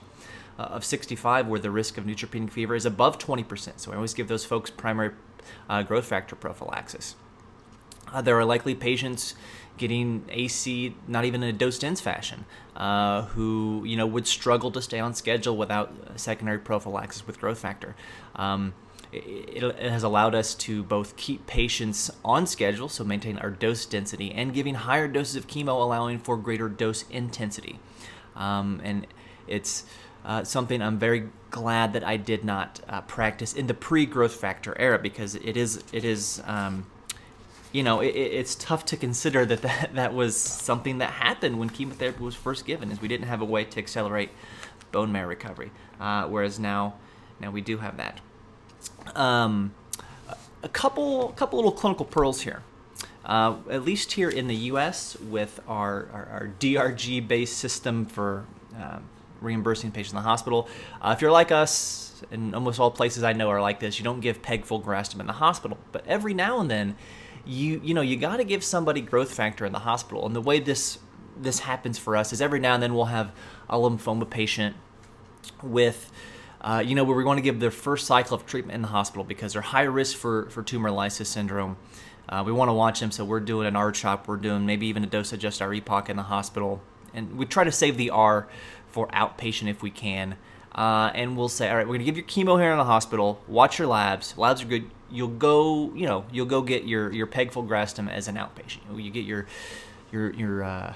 uh, 0.58 0.64
of 0.64 0.86
65 0.86 1.48
where 1.48 1.60
the 1.60 1.72
risk 1.72 1.98
of 1.98 2.06
neutropenic 2.06 2.52
fever 2.52 2.76
is 2.76 2.86
above 2.86 3.18
20%. 3.18 3.74
So 3.80 3.92
I 3.92 3.96
always 3.96 4.14
give 4.14 4.30
those 4.30 4.46
folks 4.46 4.70
primary 4.70 5.12
uh, 5.70 5.84
growth 5.84 6.06
factor 6.06 6.36
prophylaxis. 6.36 7.16
Uh, 8.14 8.22
there 8.22 8.38
are 8.38 8.46
likely 8.46 8.76
patients 8.76 9.36
getting 9.78 10.24
AC 10.30 10.96
not 11.08 11.26
even 11.26 11.44
in 11.44 11.50
a 11.50 11.54
dose 11.54 11.80
dense 11.80 12.00
fashion, 12.00 12.46
uh, 12.76 13.24
who 13.24 13.84
you 13.86 13.98
know 13.98 14.08
would 14.08 14.28
struggle 14.28 14.72
to 14.72 14.82
stay 14.82 15.00
on 15.00 15.14
schedule 15.14 15.58
without 15.58 15.92
secondary 16.16 16.60
prophylaxis 16.60 17.28
with 17.28 17.40
growth 17.40 17.60
factor. 17.60 17.96
Um, 18.36 18.74
it, 19.12 19.64
it, 19.64 19.92
has 19.92 20.04
allowed 20.04 20.36
us 20.36 20.54
to 20.56 20.84
both 20.84 21.16
keep 21.16 21.48
patients 21.48 22.12
on 22.24 22.48
schedule, 22.48 22.90
so 22.90 23.04
maintain 23.04 23.38
our 23.38 23.50
dose 23.50 23.86
density, 23.86 24.32
and 24.32 24.54
giving 24.54 24.76
higher 24.76 25.08
doses 25.08 25.36
of 25.36 25.48
chemo, 25.48 25.82
allowing 25.82 26.20
for 26.20 26.38
greater 26.38 26.68
dose 26.68 27.06
intensity. 27.10 27.80
Um, 28.36 28.82
and 28.84 29.08
it's 29.48 29.86
uh, 30.26 30.44
something 30.44 30.82
I'm 30.82 31.00
very 31.00 31.30
glad 31.52 31.94
that 31.94 32.04
I 32.04 32.18
did 32.18 32.44
not 32.44 32.82
uh, 32.90 33.02
practice 33.02 33.54
in 33.54 33.68
the 33.68 33.74
pre-growth 33.74 34.36
factor 34.36 34.76
era 34.78 35.00
because 35.00 35.36
it 35.36 35.56
is 35.56 35.84
it 35.94 36.04
is 36.04 36.42
um, 36.46 36.88
you 37.72 37.84
know, 37.84 38.00
it, 38.02 38.10
it's 38.10 38.56
tough 38.56 38.86
to 38.86 38.98
consider 38.98 39.46
that, 39.46 39.62
that 39.62 39.96
that 39.96 40.14
was 40.14 40.36
something 40.36 41.00
that 41.00 41.12
happened 41.12 41.60
when 41.60 41.70
chemotherapy 41.70 42.24
was 42.24 42.36
first 42.36 42.66
given, 42.66 42.92
is 42.92 43.02
we 43.02 43.08
didn't 43.08 43.28
have 43.28 43.42
a 43.42 43.46
way 43.46 43.64
to 43.66 43.80
accelerate 43.80 44.30
bone 44.92 45.12
marrow 45.12 45.28
recovery, 45.28 45.72
uh, 46.00 46.26
whereas 46.26 46.60
now, 46.60 46.96
now 47.40 47.52
we 47.52 47.62
do 47.62 47.78
have 47.78 47.98
that. 47.98 48.22
Um, 49.16 49.74
a 50.64 50.70
couple, 50.70 51.30
couple 51.30 51.58
little 51.58 51.72
clinical 51.72 52.06
pearls 52.06 52.42
here. 52.42 52.64
Uh, 53.24 53.56
at 53.72 53.84
least 53.84 54.12
here 54.12 54.30
in 54.30 54.48
the 54.48 54.56
U.S., 54.56 55.18
with 55.20 55.60
our, 55.68 56.08
our, 56.14 56.28
our 56.32 56.52
DRG-based 56.60 57.58
system 57.58 58.06
for 58.06 58.46
uh, 58.80 59.00
reimbursing 59.42 59.92
patients 59.92 60.14
in 60.14 60.18
the 60.18 60.22
hospital, 60.22 60.70
uh, 61.02 61.14
if 61.16 61.22
you're 61.22 61.32
like 61.32 61.52
us, 61.52 62.24
and 62.32 62.54
almost 62.54 62.80
all 62.80 62.92
places 62.92 63.24
I 63.24 63.34
know 63.34 63.50
are 63.50 63.62
like 63.62 63.80
this, 63.80 63.98
you 63.98 64.04
don't 64.04 64.20
give 64.20 64.42
peg 64.42 64.66
filgrastim 64.66 65.20
in 65.20 65.28
the 65.28 65.34
hospital. 65.34 65.78
But 65.92 66.06
every 66.08 66.34
now 66.34 66.60
and 66.60 66.70
then, 66.70 66.96
you 67.46 67.80
you 67.84 67.94
know 67.94 68.02
you 68.02 68.18
got 68.18 68.38
to 68.38 68.44
give 68.44 68.64
somebody 68.64 69.02
growth 69.02 69.34
factor 69.34 69.66
in 69.66 69.72
the 69.72 69.80
hospital. 69.80 70.26
And 70.26 70.36
the 70.36 70.42
way 70.42 70.60
this 70.60 71.00
this 71.38 71.60
happens 71.60 71.98
for 71.98 72.16
us 72.16 72.34
is 72.34 72.42
every 72.42 72.60
now 72.60 72.74
and 72.74 72.84
then 72.84 72.94
we'll 72.94 73.06
have 73.06 73.32
a 73.70 73.78
lymphoma 73.78 74.30
patient 74.30 74.76
with 75.62 76.12
uh, 76.62 76.82
you 76.86 76.96
know 76.96 77.04
where 77.04 77.16
we 77.16 77.24
want 77.24 77.38
to 77.38 77.42
give 77.42 77.60
their 77.60 77.72
first 77.72 78.08
cycle 78.08 78.36
of 78.36 78.46
treatment 78.46 78.76
in 78.76 78.82
the 78.82 78.88
hospital 78.88 79.24
because 79.24 79.54
they're 79.54 79.62
high 79.62 79.84
risk 79.84 80.18
for 80.18 80.50
for 80.50 80.64
tumor 80.64 80.92
lysis 80.92 81.30
syndrome. 81.30 81.78
Uh, 82.28 82.44
we 82.46 82.52
want 82.52 82.70
to 82.70 82.74
watch 82.74 83.00
them 83.00 83.12
so 83.12 83.24
we're 83.24 83.40
doing 83.40 83.68
an 83.68 83.76
R-CHOP 83.76 84.28
we're 84.28 84.38
doing 84.38 84.66
maybe 84.66 84.88
even 84.88 85.04
a 85.04 85.08
dose 85.08 85.32
adjust 85.32 85.62
R-EPOCH 85.62 86.10
in 86.10 86.18
the 86.18 86.24
hospital. 86.24 86.82
And 87.14 87.38
we 87.38 87.46
try 87.46 87.64
to 87.64 87.72
save 87.72 87.98
the 87.98 88.10
r 88.10 88.48
for 88.90 89.08
outpatient 89.10 89.70
if 89.70 89.84
we 89.84 89.92
can 89.92 90.36
uh, 90.76 91.12
and 91.16 91.36
we'll 91.36 91.50
say 91.50 91.70
all 91.70 91.78
right 91.78 91.88
we're 91.88 91.98
to 91.98 92.04
give 92.04 92.18
your 92.18 92.26
chemo 92.26 92.60
here 92.60 92.72
in 92.72 92.78
the 92.78 92.84
hospital 92.84 93.42
watch 93.48 93.80
your 93.80 93.88
labs 93.88 94.38
labs 94.38 94.62
are 94.62 94.66
good 94.66 94.90
you'll 95.12 95.28
go, 95.28 95.94
you 95.94 96.06
know, 96.06 96.26
you'll 96.32 96.46
go 96.46 96.62
get 96.62 96.86
your 96.86 97.12
your 97.12 97.28
pegfilgrastim 97.28 98.10
as 98.10 98.28
an 98.28 98.36
outpatient. 98.36 98.80
You 98.96 99.12
get 99.12 99.26
your 99.26 99.48
your 100.12 100.34
your 100.34 100.64
uh, 100.64 100.94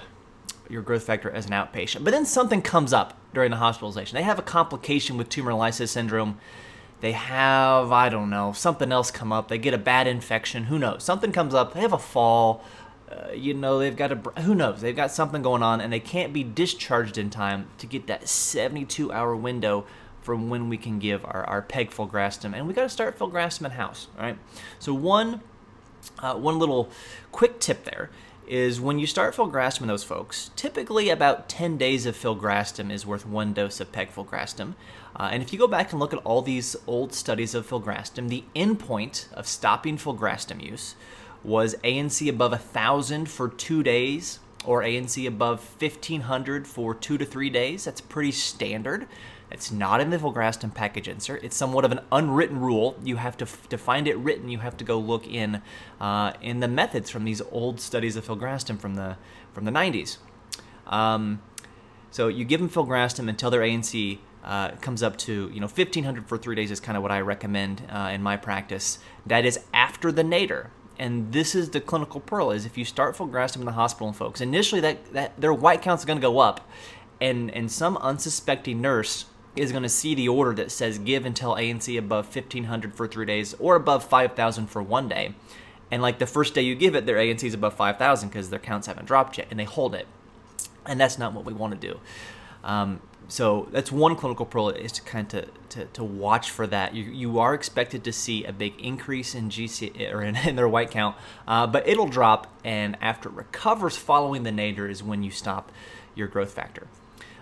your 0.68 0.82
growth 0.82 1.04
factor 1.04 1.30
as 1.30 1.46
an 1.46 1.52
outpatient. 1.52 2.04
But 2.04 2.12
then 2.12 2.26
something 2.26 2.62
comes 2.62 2.92
up 2.92 3.16
during 3.34 3.50
the 3.50 3.56
hospitalization. 3.56 4.16
They 4.16 4.22
have 4.22 4.38
a 4.38 4.42
complication 4.42 5.16
with 5.16 5.28
tumor 5.28 5.54
lysis 5.54 5.90
syndrome. 5.90 6.38
They 7.00 7.12
have, 7.12 7.92
I 7.92 8.10
don't 8.10 8.28
know, 8.28 8.52
something 8.52 8.92
else 8.92 9.10
come 9.10 9.32
up. 9.32 9.48
They 9.48 9.56
get 9.56 9.72
a 9.72 9.78
bad 9.78 10.06
infection. 10.06 10.64
Who 10.64 10.78
knows? 10.78 11.02
Something 11.02 11.32
comes 11.32 11.54
up. 11.54 11.72
They 11.72 11.80
have 11.80 11.94
a 11.94 11.98
fall. 11.98 12.62
Uh, 13.10 13.32
you 13.32 13.54
know, 13.54 13.78
they've 13.78 13.96
got 13.96 14.12
a, 14.12 14.40
who 14.42 14.54
knows? 14.54 14.80
They've 14.80 14.94
got 14.94 15.10
something 15.10 15.42
going 15.42 15.62
on 15.62 15.80
and 15.80 15.92
they 15.92 16.00
can't 16.00 16.32
be 16.32 16.44
discharged 16.44 17.18
in 17.18 17.28
time 17.30 17.66
to 17.78 17.86
get 17.86 18.06
that 18.06 18.28
72 18.28 19.12
hour 19.12 19.34
window 19.34 19.84
from 20.22 20.48
when 20.48 20.68
we 20.68 20.76
can 20.76 20.98
give 20.98 21.24
our, 21.24 21.44
our 21.44 21.62
peg 21.62 21.90
filgrastim. 21.90 22.54
And 22.54 22.68
we 22.68 22.74
got 22.74 22.82
to 22.82 22.88
start 22.88 23.18
filgrastim 23.18 23.64
in 23.64 23.72
house, 23.72 24.08
all 24.16 24.24
right? 24.24 24.38
So 24.78 24.94
one, 24.94 25.40
uh, 26.18 26.34
one 26.34 26.58
little 26.58 26.90
quick 27.32 27.58
tip 27.58 27.84
there 27.84 28.10
is 28.46 28.80
when 28.80 28.98
you 28.98 29.06
start 29.06 29.34
filgrastim 29.34 29.82
in 29.82 29.88
those 29.88 30.02
folks, 30.02 30.50
typically 30.56 31.08
about 31.08 31.48
10 31.48 31.76
days 31.76 32.04
of 32.04 32.16
filgrastim 32.16 32.90
is 32.90 33.06
worth 33.06 33.24
one 33.24 33.52
dose 33.52 33.80
of 33.80 33.92
pegfilgrastim. 33.92 34.74
Uh, 35.14 35.28
and 35.32 35.42
if 35.42 35.52
you 35.52 35.58
go 35.58 35.68
back 35.68 35.92
and 35.92 36.00
look 36.00 36.12
at 36.12 36.18
all 36.24 36.42
these 36.42 36.74
old 36.86 37.14
studies 37.14 37.54
of 37.54 37.68
filgrastim, 37.68 38.28
the 38.28 38.44
endpoint 38.54 39.32
of 39.34 39.46
stopping 39.46 39.96
filgrastim 39.96 40.62
use 40.62 40.96
was 41.42 41.74
ANC 41.82 42.28
above 42.28 42.52
1,000 42.52 43.28
for 43.28 43.48
two 43.48 43.82
days 43.82 44.40
or 44.64 44.82
ANC 44.82 45.26
above 45.26 45.60
1,500 45.80 46.66
for 46.66 46.94
two 46.94 47.16
to 47.18 47.24
three 47.24 47.50
days. 47.50 47.84
That's 47.84 48.00
pretty 48.00 48.32
standard. 48.32 49.06
It's 49.50 49.72
not 49.72 50.00
in 50.00 50.10
the 50.10 50.18
filgrastim 50.18 50.74
package 50.74 51.08
insert. 51.08 51.42
It's 51.42 51.56
somewhat 51.56 51.84
of 51.84 51.92
an 51.92 52.00
unwritten 52.12 52.60
rule. 52.60 52.96
You 53.02 53.16
have 53.16 53.36
to, 53.38 53.46
to 53.68 53.78
find 53.78 54.06
it 54.06 54.16
written. 54.16 54.48
You 54.48 54.58
have 54.58 54.76
to 54.76 54.84
go 54.84 54.98
look 54.98 55.26
in 55.26 55.60
uh, 56.00 56.34
in 56.40 56.60
the 56.60 56.68
methods 56.68 57.10
from 57.10 57.24
these 57.24 57.42
old 57.50 57.80
studies 57.80 58.16
of 58.16 58.26
filgrastim 58.26 58.78
from 58.78 58.94
the 58.94 59.16
from 59.52 59.64
the 59.64 59.72
90s. 59.72 60.18
Um, 60.86 61.42
so 62.12 62.28
you 62.28 62.44
give 62.44 62.60
them 62.60 62.68
filgrastim 62.70 63.28
until 63.28 63.50
their 63.50 63.62
ANC 63.62 64.18
uh, 64.44 64.70
comes 64.76 65.02
up 65.02 65.16
to 65.18 65.50
you 65.52 65.60
know 65.60 65.66
1500 65.66 66.26
for 66.26 66.38
three 66.38 66.54
days 66.54 66.70
is 66.70 66.78
kind 66.78 66.96
of 66.96 67.02
what 67.02 67.12
I 67.12 67.20
recommend 67.20 67.82
uh, 67.90 68.10
in 68.12 68.22
my 68.22 68.36
practice. 68.36 69.00
That 69.26 69.44
is 69.44 69.58
after 69.74 70.12
the 70.12 70.22
nadir. 70.22 70.70
And 71.00 71.32
this 71.32 71.54
is 71.54 71.70
the 71.70 71.80
clinical 71.80 72.20
pearl: 72.20 72.50
is 72.50 72.66
if 72.66 72.76
you 72.76 72.84
start 72.84 73.16
filgrastim 73.16 73.56
in 73.56 73.64
the 73.64 73.72
hospital, 73.72 74.08
and 74.08 74.16
folks, 74.16 74.42
initially 74.42 74.82
that, 74.82 75.12
that 75.14 75.40
their 75.40 75.52
white 75.52 75.80
count's 75.80 76.04
going 76.04 76.18
to 76.18 76.22
go 76.22 76.38
up, 76.40 76.68
and 77.22 77.50
and 77.52 77.72
some 77.72 77.96
unsuspecting 77.96 78.82
nurse 78.82 79.24
is 79.56 79.72
going 79.72 79.82
to 79.82 79.88
see 79.88 80.14
the 80.14 80.28
order 80.28 80.52
that 80.54 80.70
says 80.70 80.98
give 80.98 81.24
until 81.24 81.54
ANC 81.54 81.98
above 81.98 82.26
1500 82.26 82.94
for 82.94 83.08
three 83.08 83.24
days 83.24 83.54
or 83.54 83.76
above 83.76 84.04
5000 84.04 84.66
for 84.66 84.82
one 84.82 85.08
day. 85.08 85.34
And 85.90 86.02
like 86.02 86.18
the 86.18 86.26
first 86.26 86.54
day 86.54 86.62
you 86.62 86.74
give 86.74 86.94
it, 86.94 87.06
their 87.06 87.16
ANC 87.16 87.42
is 87.42 87.54
above 87.54 87.74
5000 87.74 88.28
because 88.28 88.50
their 88.50 88.60
counts 88.60 88.86
haven't 88.86 89.06
dropped 89.06 89.38
yet 89.38 89.48
and 89.50 89.58
they 89.58 89.64
hold 89.64 89.94
it. 89.94 90.06
And 90.86 91.00
that's 91.00 91.18
not 91.18 91.32
what 91.32 91.44
we 91.44 91.52
want 91.52 91.80
to 91.80 91.88
do. 91.88 91.98
Um, 92.62 93.00
so 93.30 93.68
that's 93.70 93.92
one 93.92 94.16
clinical 94.16 94.44
pearl 94.44 94.70
is 94.70 94.90
to 94.92 95.02
kind 95.02 95.32
of 95.34 95.68
to, 95.70 95.84
to 95.84 96.02
watch 96.02 96.50
for 96.50 96.66
that. 96.66 96.94
You, 96.94 97.04
you 97.04 97.38
are 97.38 97.54
expected 97.54 98.02
to 98.04 98.12
see 98.12 98.44
a 98.44 98.52
big 98.52 98.74
increase 98.80 99.36
in 99.36 99.50
GC 99.50 100.12
or 100.12 100.22
in, 100.22 100.36
in 100.48 100.56
their 100.56 100.68
white 100.68 100.90
count, 100.90 101.16
uh, 101.46 101.66
but 101.68 101.86
it'll 101.88 102.08
drop. 102.08 102.52
And 102.64 102.98
after 103.00 103.28
it 103.28 103.34
recovers 103.36 103.96
following 103.96 104.42
the 104.42 104.50
nadir 104.50 104.88
is 104.88 105.02
when 105.02 105.22
you 105.22 105.30
stop 105.30 105.70
your 106.16 106.26
growth 106.26 106.52
factor. 106.52 106.88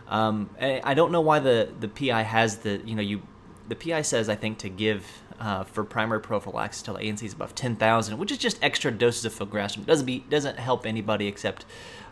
Um, 0.08 0.50
I 0.60 0.94
don't 0.94 1.10
know 1.10 1.20
why 1.20 1.38
the, 1.38 1.70
the 1.80 1.88
PI 1.88 2.22
has 2.22 2.58
the 2.58 2.80
you 2.84 2.94
know 2.94 3.02
you 3.02 3.22
the 3.68 3.76
PI 3.76 4.02
says 4.02 4.28
I 4.28 4.36
think 4.36 4.58
to 4.58 4.68
give 4.68 5.06
uh, 5.40 5.64
for 5.64 5.84
primary 5.84 6.20
prophylaxis 6.20 6.82
till 6.82 6.96
ANC 6.96 7.22
is 7.22 7.32
above 7.32 7.54
10,000, 7.54 8.18
which 8.18 8.32
is 8.32 8.38
just 8.38 8.62
extra 8.62 8.90
doses 8.90 9.24
of 9.24 9.34
filgrastim. 9.34 9.78
It 9.78 9.86
doesn't 9.86 10.06
be 10.06 10.24
doesn't 10.28 10.58
help 10.58 10.84
anybody 10.84 11.26
except 11.26 11.64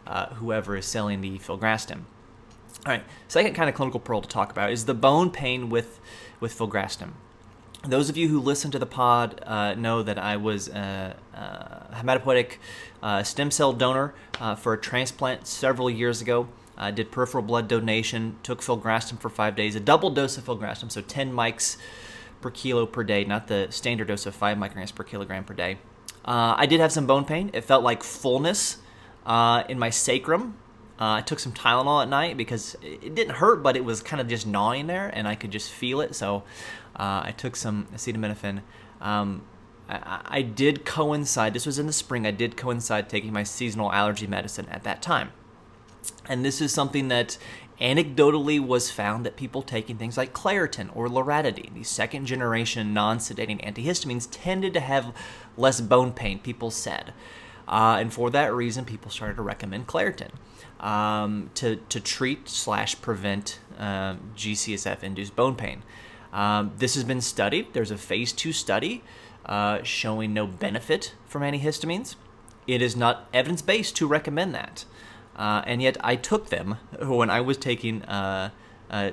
uh, 0.07 0.27
whoever 0.35 0.77
is 0.77 0.87
selling 0.87 1.21
the 1.21 1.39
filgrastim. 1.39 2.03
All 2.85 2.93
right, 2.93 3.05
second 3.27 3.55
kind 3.55 3.69
of 3.69 3.75
clinical 3.75 3.99
pearl 3.99 4.21
to 4.21 4.29
talk 4.29 4.51
about 4.53 4.71
is 4.71 4.85
the 4.85 4.95
bone 4.95 5.31
pain 5.31 5.71
with 5.71 6.01
with 6.41 6.57
filgrastim. 6.57 7.13
Those 7.83 8.09
of 8.09 8.17
you 8.17 8.29
who 8.29 8.41
listen 8.41 8.71
to 8.73 8.79
the 8.79 8.87
pod 8.87 9.41
uh, 9.47 9.75
know 9.75 10.03
that 10.03 10.19
I 10.19 10.37
was 10.37 10.69
a, 10.69 11.17
a 11.33 11.95
hematopoietic 11.95 12.57
uh, 13.03 13.23
stem 13.23 13.51
cell 13.51 13.73
donor 13.73 14.15
uh, 14.41 14.57
for 14.57 14.73
a 14.73 14.79
transplant 14.79 15.47
several 15.47 15.89
years 15.89 16.21
ago. 16.21 16.49
I 16.77 16.91
did 16.91 17.11
peripheral 17.11 17.43
blood 17.43 17.69
donation, 17.69 18.37
took 18.43 18.61
filgrastim 18.61 19.19
for 19.21 19.31
five 19.31 19.57
days, 19.57 19.75
a 19.75 19.81
double 19.81 20.11
dose 20.11 20.37
of 20.37 20.45
filgrastim, 20.45 20.91
so 20.91 21.01
10 21.01 21.33
mics 21.33 21.77
per 22.41 22.51
kilo 22.51 22.87
per 22.87 23.03
day, 23.03 23.25
not 23.25 23.47
the 23.47 23.69
standard 23.71 24.09
dose 24.09 24.27
of 24.27 24.35
5 24.35 24.59
micrograms 24.59 24.95
per 24.95 25.05
kilogram 25.05 25.45
per 25.45 25.55
day. 25.55 25.79
Uh, 26.25 26.55
I 26.57 26.67
did 26.67 26.81
have 26.81 26.93
some 26.93 27.07
bone 27.07 27.25
pain. 27.25 27.51
It 27.55 27.65
felt 27.65 27.83
like 27.83 28.03
fullness 28.03 28.79
uh, 29.25 29.63
in 29.69 29.79
my 29.79 29.91
sacrum. 29.91 30.57
Uh, 30.99 31.15
I 31.15 31.21
took 31.21 31.39
some 31.39 31.53
Tylenol 31.53 32.03
at 32.03 32.09
night 32.09 32.37
because 32.37 32.75
it 32.83 33.15
didn't 33.15 33.37
hurt, 33.37 33.63
but 33.63 33.77
it 33.77 33.85
was 33.85 34.03
kind 34.03 34.21
of 34.21 34.29
just 34.29 34.47
gnawing 34.47 34.87
there, 34.87 35.09
and 35.09 35.29
I 35.29 35.35
could 35.35 35.51
just 35.51 35.71
feel 35.71 36.01
it. 36.01 36.15
So 36.15 36.43
uh, 36.97 37.21
I 37.25 37.35
took 37.37 37.55
some 37.55 37.87
acetaminophen. 37.95 38.63
Um, 39.01 39.43
I, 39.89 40.21
I 40.25 40.43
did 40.43 40.85
coincide, 40.85 41.53
this 41.53 41.67
was 41.67 41.79
in 41.79 41.87
the 41.87 41.93
spring, 41.93 42.27
I 42.27 42.31
did 42.31 42.57
coincide 42.57 43.09
taking 43.09 43.33
my 43.33 43.43
seasonal 43.43 43.93
allergy 43.93 44.27
medicine 44.27 44.67
at 44.71 44.85
that 44.85 45.03
time. 45.03 45.33
And 46.29 46.45
this 46.45 46.61
is 46.61 46.73
something 46.73 47.09
that 47.09 47.37
anecdotally 47.81 48.59
was 48.59 48.91
found 48.91 49.27
that 49.27 49.37
people 49.37 49.61
taking 49.61 49.99
things 49.99 50.17
like 50.17 50.33
Claritin 50.33 50.95
or 50.97 51.09
Loratadine, 51.09 51.75
these 51.75 51.89
second 51.89 52.25
generation 52.25 52.95
non 52.95 53.19
sedating 53.19 53.63
antihistamines, 53.63 54.29
tended 54.31 54.73
to 54.75 54.81
have 54.81 55.15
less 55.59 55.81
bone 55.81 56.13
pain, 56.13 56.39
people 56.39 56.71
said. 56.71 57.13
Uh, 57.69 57.97
and 58.01 58.13
for 58.13 58.31
that 58.31 58.55
reason, 58.55 58.85
people 58.85 59.11
started 59.11 59.37
to 59.37 59.43
recommend 59.43 59.87
Claritin 59.87 60.31
um, 60.81 61.51
to, 61.55 61.77
to 61.77 62.01
treat 62.01 62.49
slash 62.49 63.01
prevent 63.01 63.59
uh, 63.79 64.17
GCSF 64.37 65.03
induced 65.03 65.37
bone 65.37 65.55
pain. 65.55 65.83
Um, 66.33 66.73
this 66.77 66.95
has 66.95 67.05
been 67.05 67.21
studied. 67.21 67.73
There's 67.73 67.91
a 67.91 67.97
phase 67.97 68.33
two 68.33 68.53
study 68.53 69.03
uh, 69.47 69.83
showing 69.83 70.35
no 70.35 70.47
benefit 70.47 71.15
from 71.27 71.43
antihistamines. 71.43 72.17
It 72.67 72.83
is 72.83 72.97
not 72.97 73.29
evidence 73.33 73.63
based 73.63 73.97
to 73.97 74.07
recommend 74.07 74.55
that. 74.55 74.85
Uh, 75.37 75.63
and 75.67 75.81
yet 75.83 75.97
I 76.03 76.17
took 76.17 76.49
them 76.49 76.79
when 77.01 77.31
I 77.31 77.41
was 77.41 77.57
taking, 77.57 78.03
uh, 78.03 78.51
uh, 78.91 79.11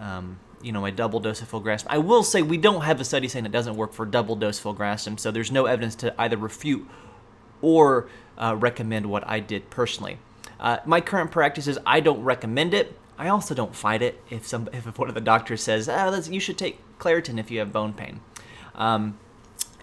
um, 0.00 0.40
you 0.62 0.72
know, 0.72 0.80
my 0.80 0.90
double 0.90 1.20
dose 1.20 1.40
of 1.40 1.50
filgrastim. 1.50 1.86
I 1.88 1.98
will 1.98 2.22
say 2.22 2.42
we 2.42 2.58
don't 2.58 2.82
have 2.82 3.00
a 3.00 3.04
study 3.04 3.28
saying 3.28 3.46
it 3.46 3.52
doesn't 3.52 3.76
work 3.76 3.92
for 3.92 4.04
double 4.04 4.34
dose 4.34 4.60
filgrastim, 4.60 5.20
so 5.20 5.30
there's 5.30 5.52
no 5.52 5.66
evidence 5.66 5.94
to 5.96 6.14
either 6.20 6.36
refute 6.36 6.88
or 7.60 8.08
uh, 8.36 8.56
recommend 8.58 9.06
what 9.06 9.26
I 9.26 9.40
did 9.40 9.70
personally. 9.70 10.18
Uh, 10.60 10.78
my 10.84 11.00
current 11.00 11.30
practice 11.30 11.66
is 11.66 11.78
I 11.86 12.00
don't 12.00 12.22
recommend 12.22 12.74
it. 12.74 12.98
I 13.16 13.28
also 13.28 13.54
don't 13.54 13.74
fight 13.74 14.02
it 14.02 14.22
if 14.30 14.46
some 14.46 14.68
if 14.72 14.98
one 14.98 15.08
of 15.08 15.14
the 15.14 15.20
doctors 15.20 15.62
says, 15.62 15.88
oh, 15.88 16.14
you 16.28 16.40
should 16.40 16.58
take 16.58 16.80
Claritin 16.98 17.38
if 17.38 17.50
you 17.50 17.58
have 17.58 17.72
bone 17.72 17.92
pain. 17.92 18.20
Um, 18.74 19.18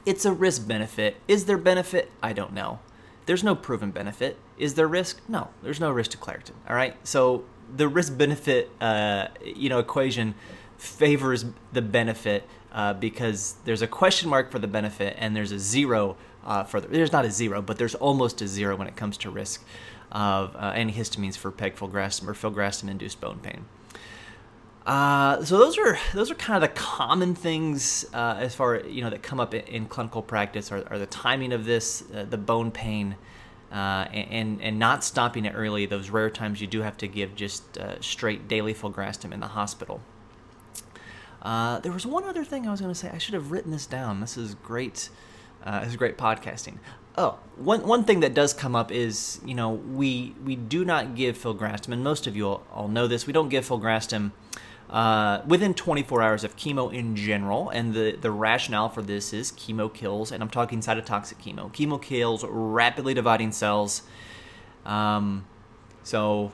it's 0.05 0.25
a 0.25 0.31
risk 0.31 0.67
benefit. 0.67 1.17
Is 1.27 1.45
there 1.45 1.57
benefit? 1.57 2.11
I 2.21 2.33
don't 2.33 2.53
know. 2.53 2.79
There's 3.25 3.43
no 3.43 3.55
proven 3.55 3.91
benefit. 3.91 4.37
Is 4.57 4.75
there 4.75 4.87
risk? 4.87 5.19
No, 5.27 5.49
there's 5.63 5.79
no 5.79 5.91
risk 5.91 6.11
to 6.11 6.17
Claritin. 6.17 6.53
All 6.69 6.75
right, 6.75 6.95
so 7.03 7.43
the 7.75 7.87
risk 7.87 8.17
benefit, 8.17 8.69
uh, 8.79 9.27
you 9.43 9.69
know, 9.69 9.79
equation 9.79 10.35
favors 10.77 11.45
the 11.73 11.81
benefit 11.81 12.47
uh, 12.71 12.93
because 12.93 13.55
there's 13.65 13.81
a 13.81 13.87
question 13.87 14.29
mark 14.29 14.51
for 14.51 14.59
the 14.59 14.67
benefit 14.67 15.15
and 15.17 15.35
there's 15.35 15.51
a 15.51 15.59
zero 15.59 16.17
uh, 16.45 16.63
for 16.63 16.79
the, 16.79 16.87
there's 16.87 17.11
not 17.11 17.25
a 17.25 17.31
zero, 17.31 17.61
but 17.61 17.77
there's 17.77 17.95
almost 17.95 18.41
a 18.41 18.47
zero 18.47 18.75
when 18.75 18.87
it 18.87 18.95
comes 18.95 19.17
to 19.17 19.31
risk 19.31 19.65
of 20.11 20.55
uh, 20.55 20.73
antihistamines 20.73 21.37
for 21.37 21.51
pegfilgrastim 21.51 22.27
or 22.27 22.33
filgrastim 22.33 22.89
induced 22.89 23.19
bone 23.19 23.39
pain. 23.39 23.65
Uh, 24.85 25.43
so 25.43 25.57
those 25.57 25.79
are 25.79 25.97
those 26.13 26.29
are 26.29 26.35
kind 26.35 26.63
of 26.63 26.69
the 26.69 26.79
common 26.79 27.33
things 27.33 28.05
uh, 28.13 28.35
as 28.37 28.53
far 28.53 28.81
you 28.81 29.01
know 29.01 29.09
that 29.09 29.23
come 29.23 29.39
up 29.39 29.53
in, 29.53 29.61
in 29.61 29.85
clinical 29.87 30.21
practice 30.21 30.71
are, 30.71 30.85
are, 30.91 30.99
the 30.99 31.07
timing 31.07 31.51
of 31.53 31.65
this, 31.65 32.03
uh, 32.13 32.23
the 32.23 32.37
bone 32.37 32.69
pain, 32.69 33.15
uh, 33.71 34.05
and 34.13 34.61
and 34.61 34.77
not 34.77 35.03
stopping 35.03 35.45
it 35.45 35.53
early. 35.55 35.87
Those 35.87 36.11
rare 36.11 36.29
times 36.29 36.61
you 36.61 36.67
do 36.67 36.81
have 36.81 36.97
to 36.97 37.07
give 37.07 37.35
just 37.35 37.79
uh, 37.79 37.99
straight 37.99 38.47
daily 38.47 38.75
filgrastim 38.75 39.33
in 39.33 39.39
the 39.39 39.47
hospital. 39.47 40.01
There 41.43 41.91
was 41.91 42.05
one 42.05 42.23
other 42.23 42.43
thing 42.43 42.67
I 42.67 42.71
was 42.71 42.79
going 42.79 42.93
to 42.93 42.99
say. 42.99 43.09
I 43.09 43.17
should 43.17 43.33
have 43.33 43.51
written 43.51 43.71
this 43.71 43.87
down. 43.87 44.19
This 44.19 44.37
is 44.37 44.53
great. 44.55 45.09
This 45.65 45.89
is 45.89 45.95
great 45.95 46.17
podcasting. 46.17 46.77
Oh, 47.17 47.39
one 47.55 47.87
one 47.87 48.03
thing 48.03 48.19
that 48.19 48.33
does 48.33 48.53
come 48.53 48.75
up 48.75 48.91
is 48.91 49.39
you 49.45 49.55
know 49.55 49.69
we 49.71 50.35
we 50.43 50.55
do 50.55 50.83
not 50.83 51.15
give 51.15 51.37
Phil 51.37 51.55
filgrastim, 51.55 51.93
and 51.93 52.03
most 52.03 52.27
of 52.27 52.35
you 52.35 52.47
all, 52.47 52.63
all 52.73 52.87
know 52.87 53.07
this. 53.07 53.25
We 53.25 53.33
don't 53.33 53.49
give 53.49 53.65
Phil 53.65 53.79
filgrastim 53.79 54.31
uh, 54.89 55.41
within 55.45 55.73
24 55.73 56.21
hours 56.21 56.43
of 56.43 56.55
chemo 56.55 56.93
in 56.93 57.15
general. 57.15 57.69
And 57.69 57.93
the, 57.93 58.17
the 58.19 58.31
rationale 58.31 58.89
for 58.89 59.01
this 59.01 59.33
is 59.33 59.51
chemo 59.51 59.93
kills, 59.93 60.31
and 60.31 60.43
I'm 60.43 60.49
talking 60.49 60.79
cytotoxic 60.79 61.41
chemo. 61.43 61.71
Chemo 61.73 62.01
kills 62.01 62.43
rapidly 62.47 63.13
dividing 63.13 63.51
cells. 63.51 64.03
Um, 64.85 65.45
so 66.03 66.51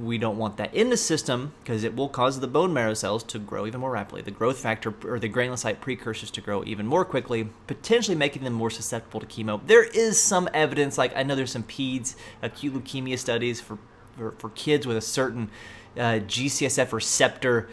we 0.00 0.16
don't 0.18 0.38
want 0.38 0.56
that 0.56 0.74
in 0.74 0.90
the 0.90 0.96
system 0.96 1.52
because 1.62 1.84
it 1.84 1.94
will 1.94 2.08
cause 2.08 2.40
the 2.40 2.46
bone 2.46 2.72
marrow 2.72 2.94
cells 2.94 3.22
to 3.24 3.38
grow 3.38 3.66
even 3.66 3.80
more 3.80 3.90
rapidly. 3.90 4.22
The 4.22 4.30
growth 4.30 4.58
factor 4.58 4.94
or 5.04 5.18
the 5.18 5.28
granulocyte 5.28 5.80
precursors 5.80 6.30
to 6.32 6.40
grow 6.40 6.64
even 6.64 6.86
more 6.86 7.04
quickly, 7.04 7.48
potentially 7.66 8.16
making 8.16 8.44
them 8.44 8.52
more 8.52 8.70
susceptible 8.70 9.20
to 9.20 9.26
chemo. 9.26 9.60
There 9.66 9.84
is 9.84 10.20
some 10.20 10.48
evidence, 10.54 10.98
like 10.98 11.16
I 11.16 11.22
know 11.22 11.34
there's 11.34 11.52
some 11.52 11.64
PEDS 11.64 12.16
acute 12.40 12.74
leukemia 12.74 13.18
studies 13.18 13.60
for, 13.60 13.78
for, 14.16 14.32
for 14.32 14.50
kids 14.50 14.86
with 14.86 14.96
a 14.96 15.02
certain 15.02 15.50
uh, 15.96 16.20
GCSF 16.20 16.92
receptor 16.92 17.68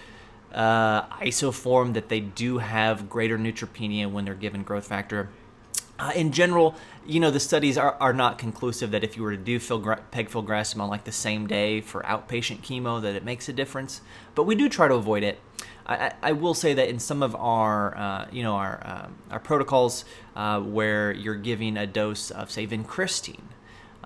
uh, 0.54 1.04
isoform 1.18 1.94
that 1.94 2.10
they 2.10 2.20
do 2.20 2.58
have 2.58 3.10
greater 3.10 3.38
neutropenia 3.38 4.12
when 4.12 4.26
they're 4.26 4.34
given 4.34 4.64
growth 4.64 4.88
factor. 4.88 5.30
Uh, 6.00 6.14
in 6.16 6.32
general, 6.32 6.76
you 7.06 7.20
know, 7.20 7.30
the 7.30 7.40
studies 7.40 7.78
are, 7.78 7.98
are 8.00 8.14
not 8.14 8.38
conclusive 8.38 8.92
that 8.92 9.04
if 9.04 9.18
you 9.18 9.24
were 9.24 9.32
to 9.32 9.38
do 9.38 9.60
filgra- 9.60 10.00
pegfilgrastim 10.14 10.80
on 10.80 10.90
like 10.90 11.04
the 11.04 11.12
same 11.12 11.46
day 11.46 11.82
for 11.82 12.02
outpatient 12.04 12.62
chemo, 12.62 13.02
that 13.02 13.16
it 13.16 13.26
makes 13.26 13.50
a 13.50 13.54
difference. 13.54 14.02
But 14.34 14.44
we 14.44 14.56
do 14.56 14.70
try 14.70 14.88
to 14.88 14.94
avoid 14.94 15.24
it. 15.24 15.40
I, 15.86 16.14
I 16.22 16.32
will 16.32 16.54
say 16.54 16.74
that 16.76 16.88
in 16.88 17.00
some 17.00 17.22
of 17.22 17.36
our, 17.36 17.98
uh, 17.98 18.28
you 18.32 18.44
know, 18.44 18.54
our 18.54 18.82
uh, 18.86 19.08
our 19.32 19.40
protocols 19.40 20.06
uh, 20.36 20.62
where 20.62 21.12
you're 21.12 21.36
giving 21.36 21.78
a 21.78 21.88
dose 21.88 22.32
of 22.32 22.50
say 22.50 22.66
vincristine, 22.66 23.42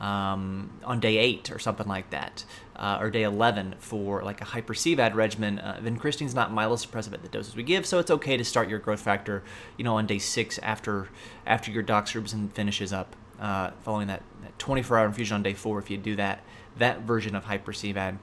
um, 0.04 0.70
on 0.84 1.00
day 1.00 1.18
eight 1.18 1.50
or 1.50 1.58
something 1.58 1.88
like 1.88 2.10
that, 2.10 2.44
uh, 2.76 2.98
or 3.00 3.10
day 3.10 3.24
11 3.24 3.76
for 3.80 4.22
like 4.22 4.42
a 4.42 4.44
hyper 4.44 4.74
CVAD 4.74 5.16
regimen. 5.16 5.60
Uh, 5.60 5.80
vincristine's 5.82 6.36
not 6.36 6.52
myelosuppressive 6.52 7.14
at 7.14 7.22
the 7.22 7.30
doses 7.30 7.56
we 7.56 7.64
give, 7.64 7.86
so 7.86 8.00
it's 8.00 8.12
okay 8.12 8.36
to 8.36 8.44
start 8.44 8.68
your 8.68 8.80
growth 8.80 9.00
factor, 9.00 9.44
you 9.78 9.86
know, 9.86 9.96
on 9.96 10.06
day 10.06 10.20
six 10.20 10.60
after 10.60 11.08
after 11.48 11.72
your 11.72 11.84
doxorubicin 11.84 12.52
finishes 12.52 12.92
up, 12.92 13.16
uh, 13.40 13.72
following 13.80 14.08
that, 14.08 14.22
that 14.42 14.60
24 14.60 14.98
hour 14.98 15.06
infusion 15.06 15.36
on 15.36 15.44
day 15.44 15.54
four. 15.54 15.80
If 15.80 15.90
you 15.90 15.98
do 15.98 16.18
that 16.18 16.44
that 16.78 17.02
version 17.04 17.34
of 17.34 17.46
hyper 17.46 17.72
CVAD, 17.72 18.18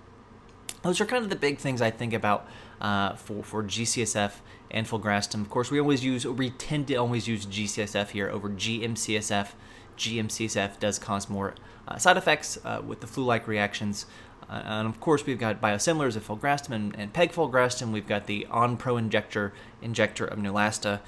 those 0.83 1.01
are 1.01 1.07
kind 1.07 1.25
of 1.25 1.31
the 1.31 1.37
big 1.37 1.57
things 1.57 1.81
I 1.81 1.91
think 1.91 2.13
about 2.13 2.47
uh, 2.83 3.15
for 3.15 3.43
for 3.43 3.65
GCSF 3.65 4.33
and 4.71 4.87
filgrastim. 4.87 5.41
Of 5.41 5.49
course, 5.49 5.71
we 5.71 5.81
always 5.81 6.05
use 6.05 6.27
we 6.27 6.51
tend 6.51 6.89
to 6.89 6.97
always 6.97 7.27
use 7.27 7.47
GCSF 7.47 8.11
here 8.11 8.29
over 8.29 8.51
GMCSF. 8.51 9.53
GMCSF 10.01 10.81
does 10.81 10.99
cause 10.99 11.29
more 11.29 11.55
uh, 11.87 11.99
side 11.99 12.17
effects 12.17 12.59
uh, 12.65 12.81
with 12.85 13.01
the 13.01 13.07
flu-like 13.07 13.47
reactions. 13.47 14.07
Uh, 14.49 14.63
and 14.65 14.89
of 14.89 14.99
course, 14.99 15.27
we've 15.27 15.39
got 15.39 15.61
biosimilars 15.61 16.17
of 16.17 16.27
filgrastim 16.27 16.93
and, 16.97 17.13
pegfilgrastim. 17.13 17.93
We've 17.93 18.07
got 18.07 18.27
the 18.27 18.47
Onpro 18.51 18.99
injector 18.99 19.53
injector 19.81 20.25
of 20.25 20.39
Neulasta, 20.39 21.01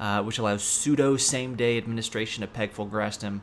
uh, 0.00 0.22
which 0.22 0.38
allows 0.38 0.62
pseudo 0.62 1.16
same-day 1.16 1.76
administration 1.76 2.42
of 2.42 2.52
pegfilgrastim. 2.52 3.40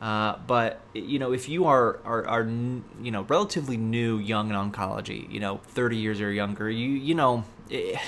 Uh, 0.00 0.38
but 0.46 0.80
you 0.92 1.18
know, 1.18 1.32
if 1.32 1.48
you 1.48 1.66
are, 1.66 2.00
are 2.04 2.26
are 2.26 2.42
you 2.42 3.10
know 3.10 3.22
relatively 3.22 3.76
new, 3.76 4.18
young 4.18 4.50
in 4.50 4.56
oncology, 4.56 5.30
you 5.30 5.40
know, 5.40 5.60
30 5.68 5.96
years 5.96 6.20
or 6.20 6.32
younger, 6.32 6.68
you 6.68 6.90
you 6.90 7.14
know, 7.14 7.44
it, 7.70 7.94
eh, 7.94 8.00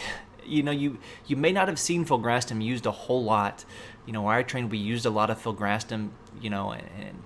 you 0.44 0.62
know, 0.62 0.72
you 0.72 0.98
you 1.26 1.36
may 1.36 1.52
not 1.52 1.68
have 1.68 1.78
seen 1.78 2.04
filgrastim 2.04 2.62
used 2.62 2.86
a 2.86 2.90
whole 2.90 3.22
lot. 3.22 3.64
You 4.06 4.12
know, 4.12 4.22
where 4.22 4.34
I 4.34 4.42
trained, 4.42 4.70
we 4.70 4.78
used 4.78 5.04
a 5.06 5.10
lot 5.10 5.30
of 5.30 5.42
filgrastim. 5.42 6.10
You 6.40 6.50
know, 6.50 6.72
and, 6.72 7.22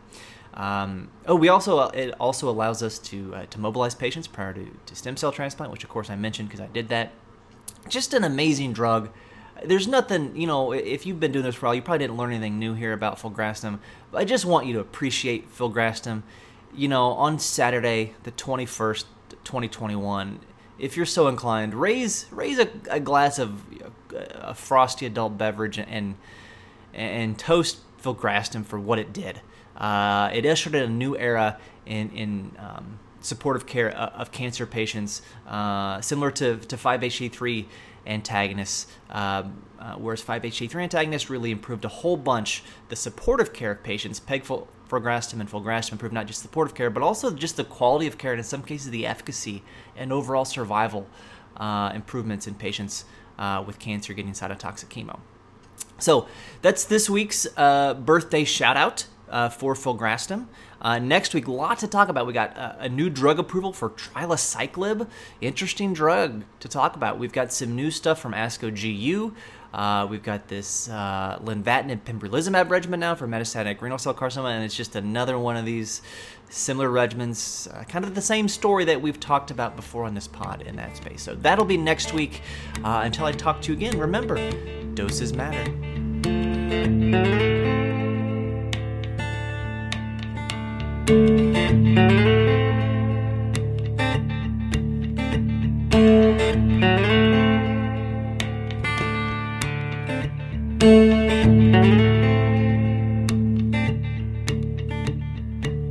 um, 0.55 1.09
oh, 1.27 1.37
we 1.37 1.49
also 1.49 1.89
it 1.89 2.15
also 2.21 2.49
allows 2.49 2.83
us 2.83 2.99
to 2.99 3.35
uh, 3.35 3.47
to 3.47 3.61
mobilize 3.61 3.95
patients 3.95 4.27
prior 4.27 4.53
to, 4.53 4.69
to 4.87 4.97
stem 4.97 5.17
cell 5.17 5.33
transplant, 5.33 5.71
which 5.73 5.85
of 5.85 5.91
course 5.91 6.11
I 6.11 6.17
mentioned 6.17 6.49
because 6.49 6.61
I 6.61 6.67
did 6.67 6.89
that. 6.89 7.13
Just 7.89 8.15
an 8.15 8.25
amazing 8.25 8.73
drug. 8.73 9.11
There's 9.65 9.87
nothing, 9.87 10.35
you 10.37 10.47
know, 10.47 10.73
if 10.73 11.05
you've 11.05 11.21
been 11.21 11.33
doing 11.33 11.45
this 11.45 11.55
for 11.55 11.67
a 11.67 11.69
while, 11.69 11.75
you 11.75 11.83
probably 11.83 11.99
didn't 11.99 12.17
learn 12.17 12.31
anything 12.31 12.59
new 12.59 12.73
here 12.75 12.95
about 12.95 13.19
filgrastim. 13.19 13.79
But 14.11 14.19
I 14.19 14.25
just 14.25 14.47
want 14.47 14.67
you 14.67 14.73
to 14.75 14.81
appreciate 14.81 15.55
filgrastim. 15.55 16.23
You 16.75 16.89
know, 16.89 17.11
on 17.13 17.39
Saturday, 17.39 18.15
the 18.23 18.33
21st, 18.33 19.05
2021, 19.45 20.41
if 20.79 20.97
you're 20.97 21.07
so 21.07 21.29
inclined, 21.29 21.75
raise 21.75 22.27
raise 22.31 22.59
a, 22.59 22.69
a 22.91 23.01
glass 23.01 23.39
of 23.39 23.63
a 24.15 24.55
frosty 24.55 25.07
adult 25.07 25.39
beverage 25.39 25.79
and 25.79 25.89
and 25.89 26.15
toast 27.37 27.79
filgrastim 28.03 28.65
for 28.65 28.79
what 28.79 28.99
it 28.99 29.13
did. 29.13 29.41
Uh, 29.77 30.31
it 30.33 30.45
ushered 30.45 30.75
in 30.75 30.83
a 30.83 30.89
new 30.89 31.17
era 31.17 31.59
in 31.87 32.11
in 32.11 32.53
um, 32.59 32.99
supportive 33.21 33.67
care 33.67 33.97
uh, 33.97 34.07
of 34.11 34.33
cancer 34.33 34.67
patients, 34.67 35.23
uh, 35.47 36.01
similar 36.01 36.31
to 36.31 36.57
to 36.59 36.77
5-HT3 36.77 37.67
antagonists. 38.07 38.87
Um, 39.11 39.65
uh, 39.79 39.95
whereas 39.95 40.23
5-HT3 40.23 40.83
antagonists 40.83 41.31
really 41.31 41.51
improved 41.51 41.87
a 41.87 41.89
whole 41.89 42.19
bunch 42.19 42.63
the 42.91 42.97
supportive 42.97 43.53
care 43.55 43.71
of 43.71 43.83
patients. 43.83 44.21
Pegfil 44.21 44.67
filgrastim 44.91 45.41
and 45.41 45.51
filgrastim 45.51 45.93
improved 45.93 46.13
not 46.13 46.27
just 46.27 46.43
supportive 46.43 46.75
care, 46.75 46.91
but 46.91 47.03
also 47.03 47.31
just 47.31 47.57
the 47.57 47.65
quality 47.65 48.07
of 48.07 48.19
care 48.19 48.33
and 48.33 48.41
in 48.41 48.45
some 48.45 48.63
cases 48.63 48.91
the 48.91 49.07
efficacy 49.07 49.63
and 49.97 50.13
overall 50.13 50.45
survival 50.45 51.07
uh, 51.57 51.93
improvements 51.95 52.47
in 52.47 52.55
patients 52.55 53.05
uh, 53.39 53.63
with 53.67 53.79
cancer 53.79 54.13
getting 54.13 54.33
cytotoxic 54.33 54.89
chemo. 54.89 55.21
So 56.01 56.27
that's 56.63 56.85
this 56.85 57.09
week's 57.09 57.47
uh, 57.57 57.95
birthday 57.95 58.45
shout 58.45 58.77
out 58.77 59.07
uh, 59.29 59.49
for 59.49 59.75
filgrastim. 59.75 60.47
Uh, 60.83 60.99
next 60.99 61.35
week, 61.35 61.47
a 61.47 61.53
lot 61.53 61.79
to 61.79 61.87
talk 61.87 62.09
about. 62.09 62.27
We 62.27 62.33
got 62.33 62.57
uh, 62.57 62.75
a 62.79 62.89
new 62.89 63.11
drug 63.11 63.39
approval 63.39 63.73
for 63.73 63.91
trilaciclib. 63.91 65.07
Interesting 65.41 65.93
drug 65.93 66.45
to 66.61 66.69
talk 66.69 66.97
about. 66.97 67.19
We've 67.19 67.33
got 67.33 67.53
some 67.53 67.77
new 67.77 67.91
stuff 67.91 68.19
from 68.19 68.33
ASCO 68.33 68.71
GU. 68.71 69.35
Uh, 69.73 70.07
we've 70.11 70.23
got 70.23 70.49
this 70.49 70.89
uh, 70.89 71.39
lenvatinib 71.45 72.01
pembrolizumab 72.01 72.71
regimen 72.71 72.99
now 72.99 73.15
for 73.15 73.29
metastatic 73.29 73.81
renal 73.81 73.99
cell 73.99 74.15
carcinoma, 74.15 74.51
and 74.51 74.65
it's 74.65 74.75
just 74.75 74.97
another 74.97 75.39
one 75.39 75.57
of 75.57 75.65
these 75.65 76.03
similar 76.49 76.89
regimens, 76.89 77.73
uh, 77.73 77.85
kind 77.85 78.05
of 78.05 78.15
the 78.17 78.23
same 78.23 78.49
story 78.49 78.85
that 78.85 79.01
we've 79.01 79.21
talked 79.21 79.53
about 79.53 79.77
before 79.77 80.05
on 80.05 80.15
this 80.15 80.27
pod 80.27 80.63
in 80.63 80.75
that 80.75 80.97
space. 80.97 81.23
So 81.23 81.37
that'll 81.37 81.65
be 81.65 81.77
next 81.77 82.13
week. 82.13 82.43
Uh, 82.83 83.03
until 83.05 83.27
I 83.27 83.33
talk 83.33 83.63
to 83.63 83.73
you 83.73 83.79
again, 83.79 83.97
remember, 83.97 84.37
doses 84.95 85.33
matter. 85.33 85.65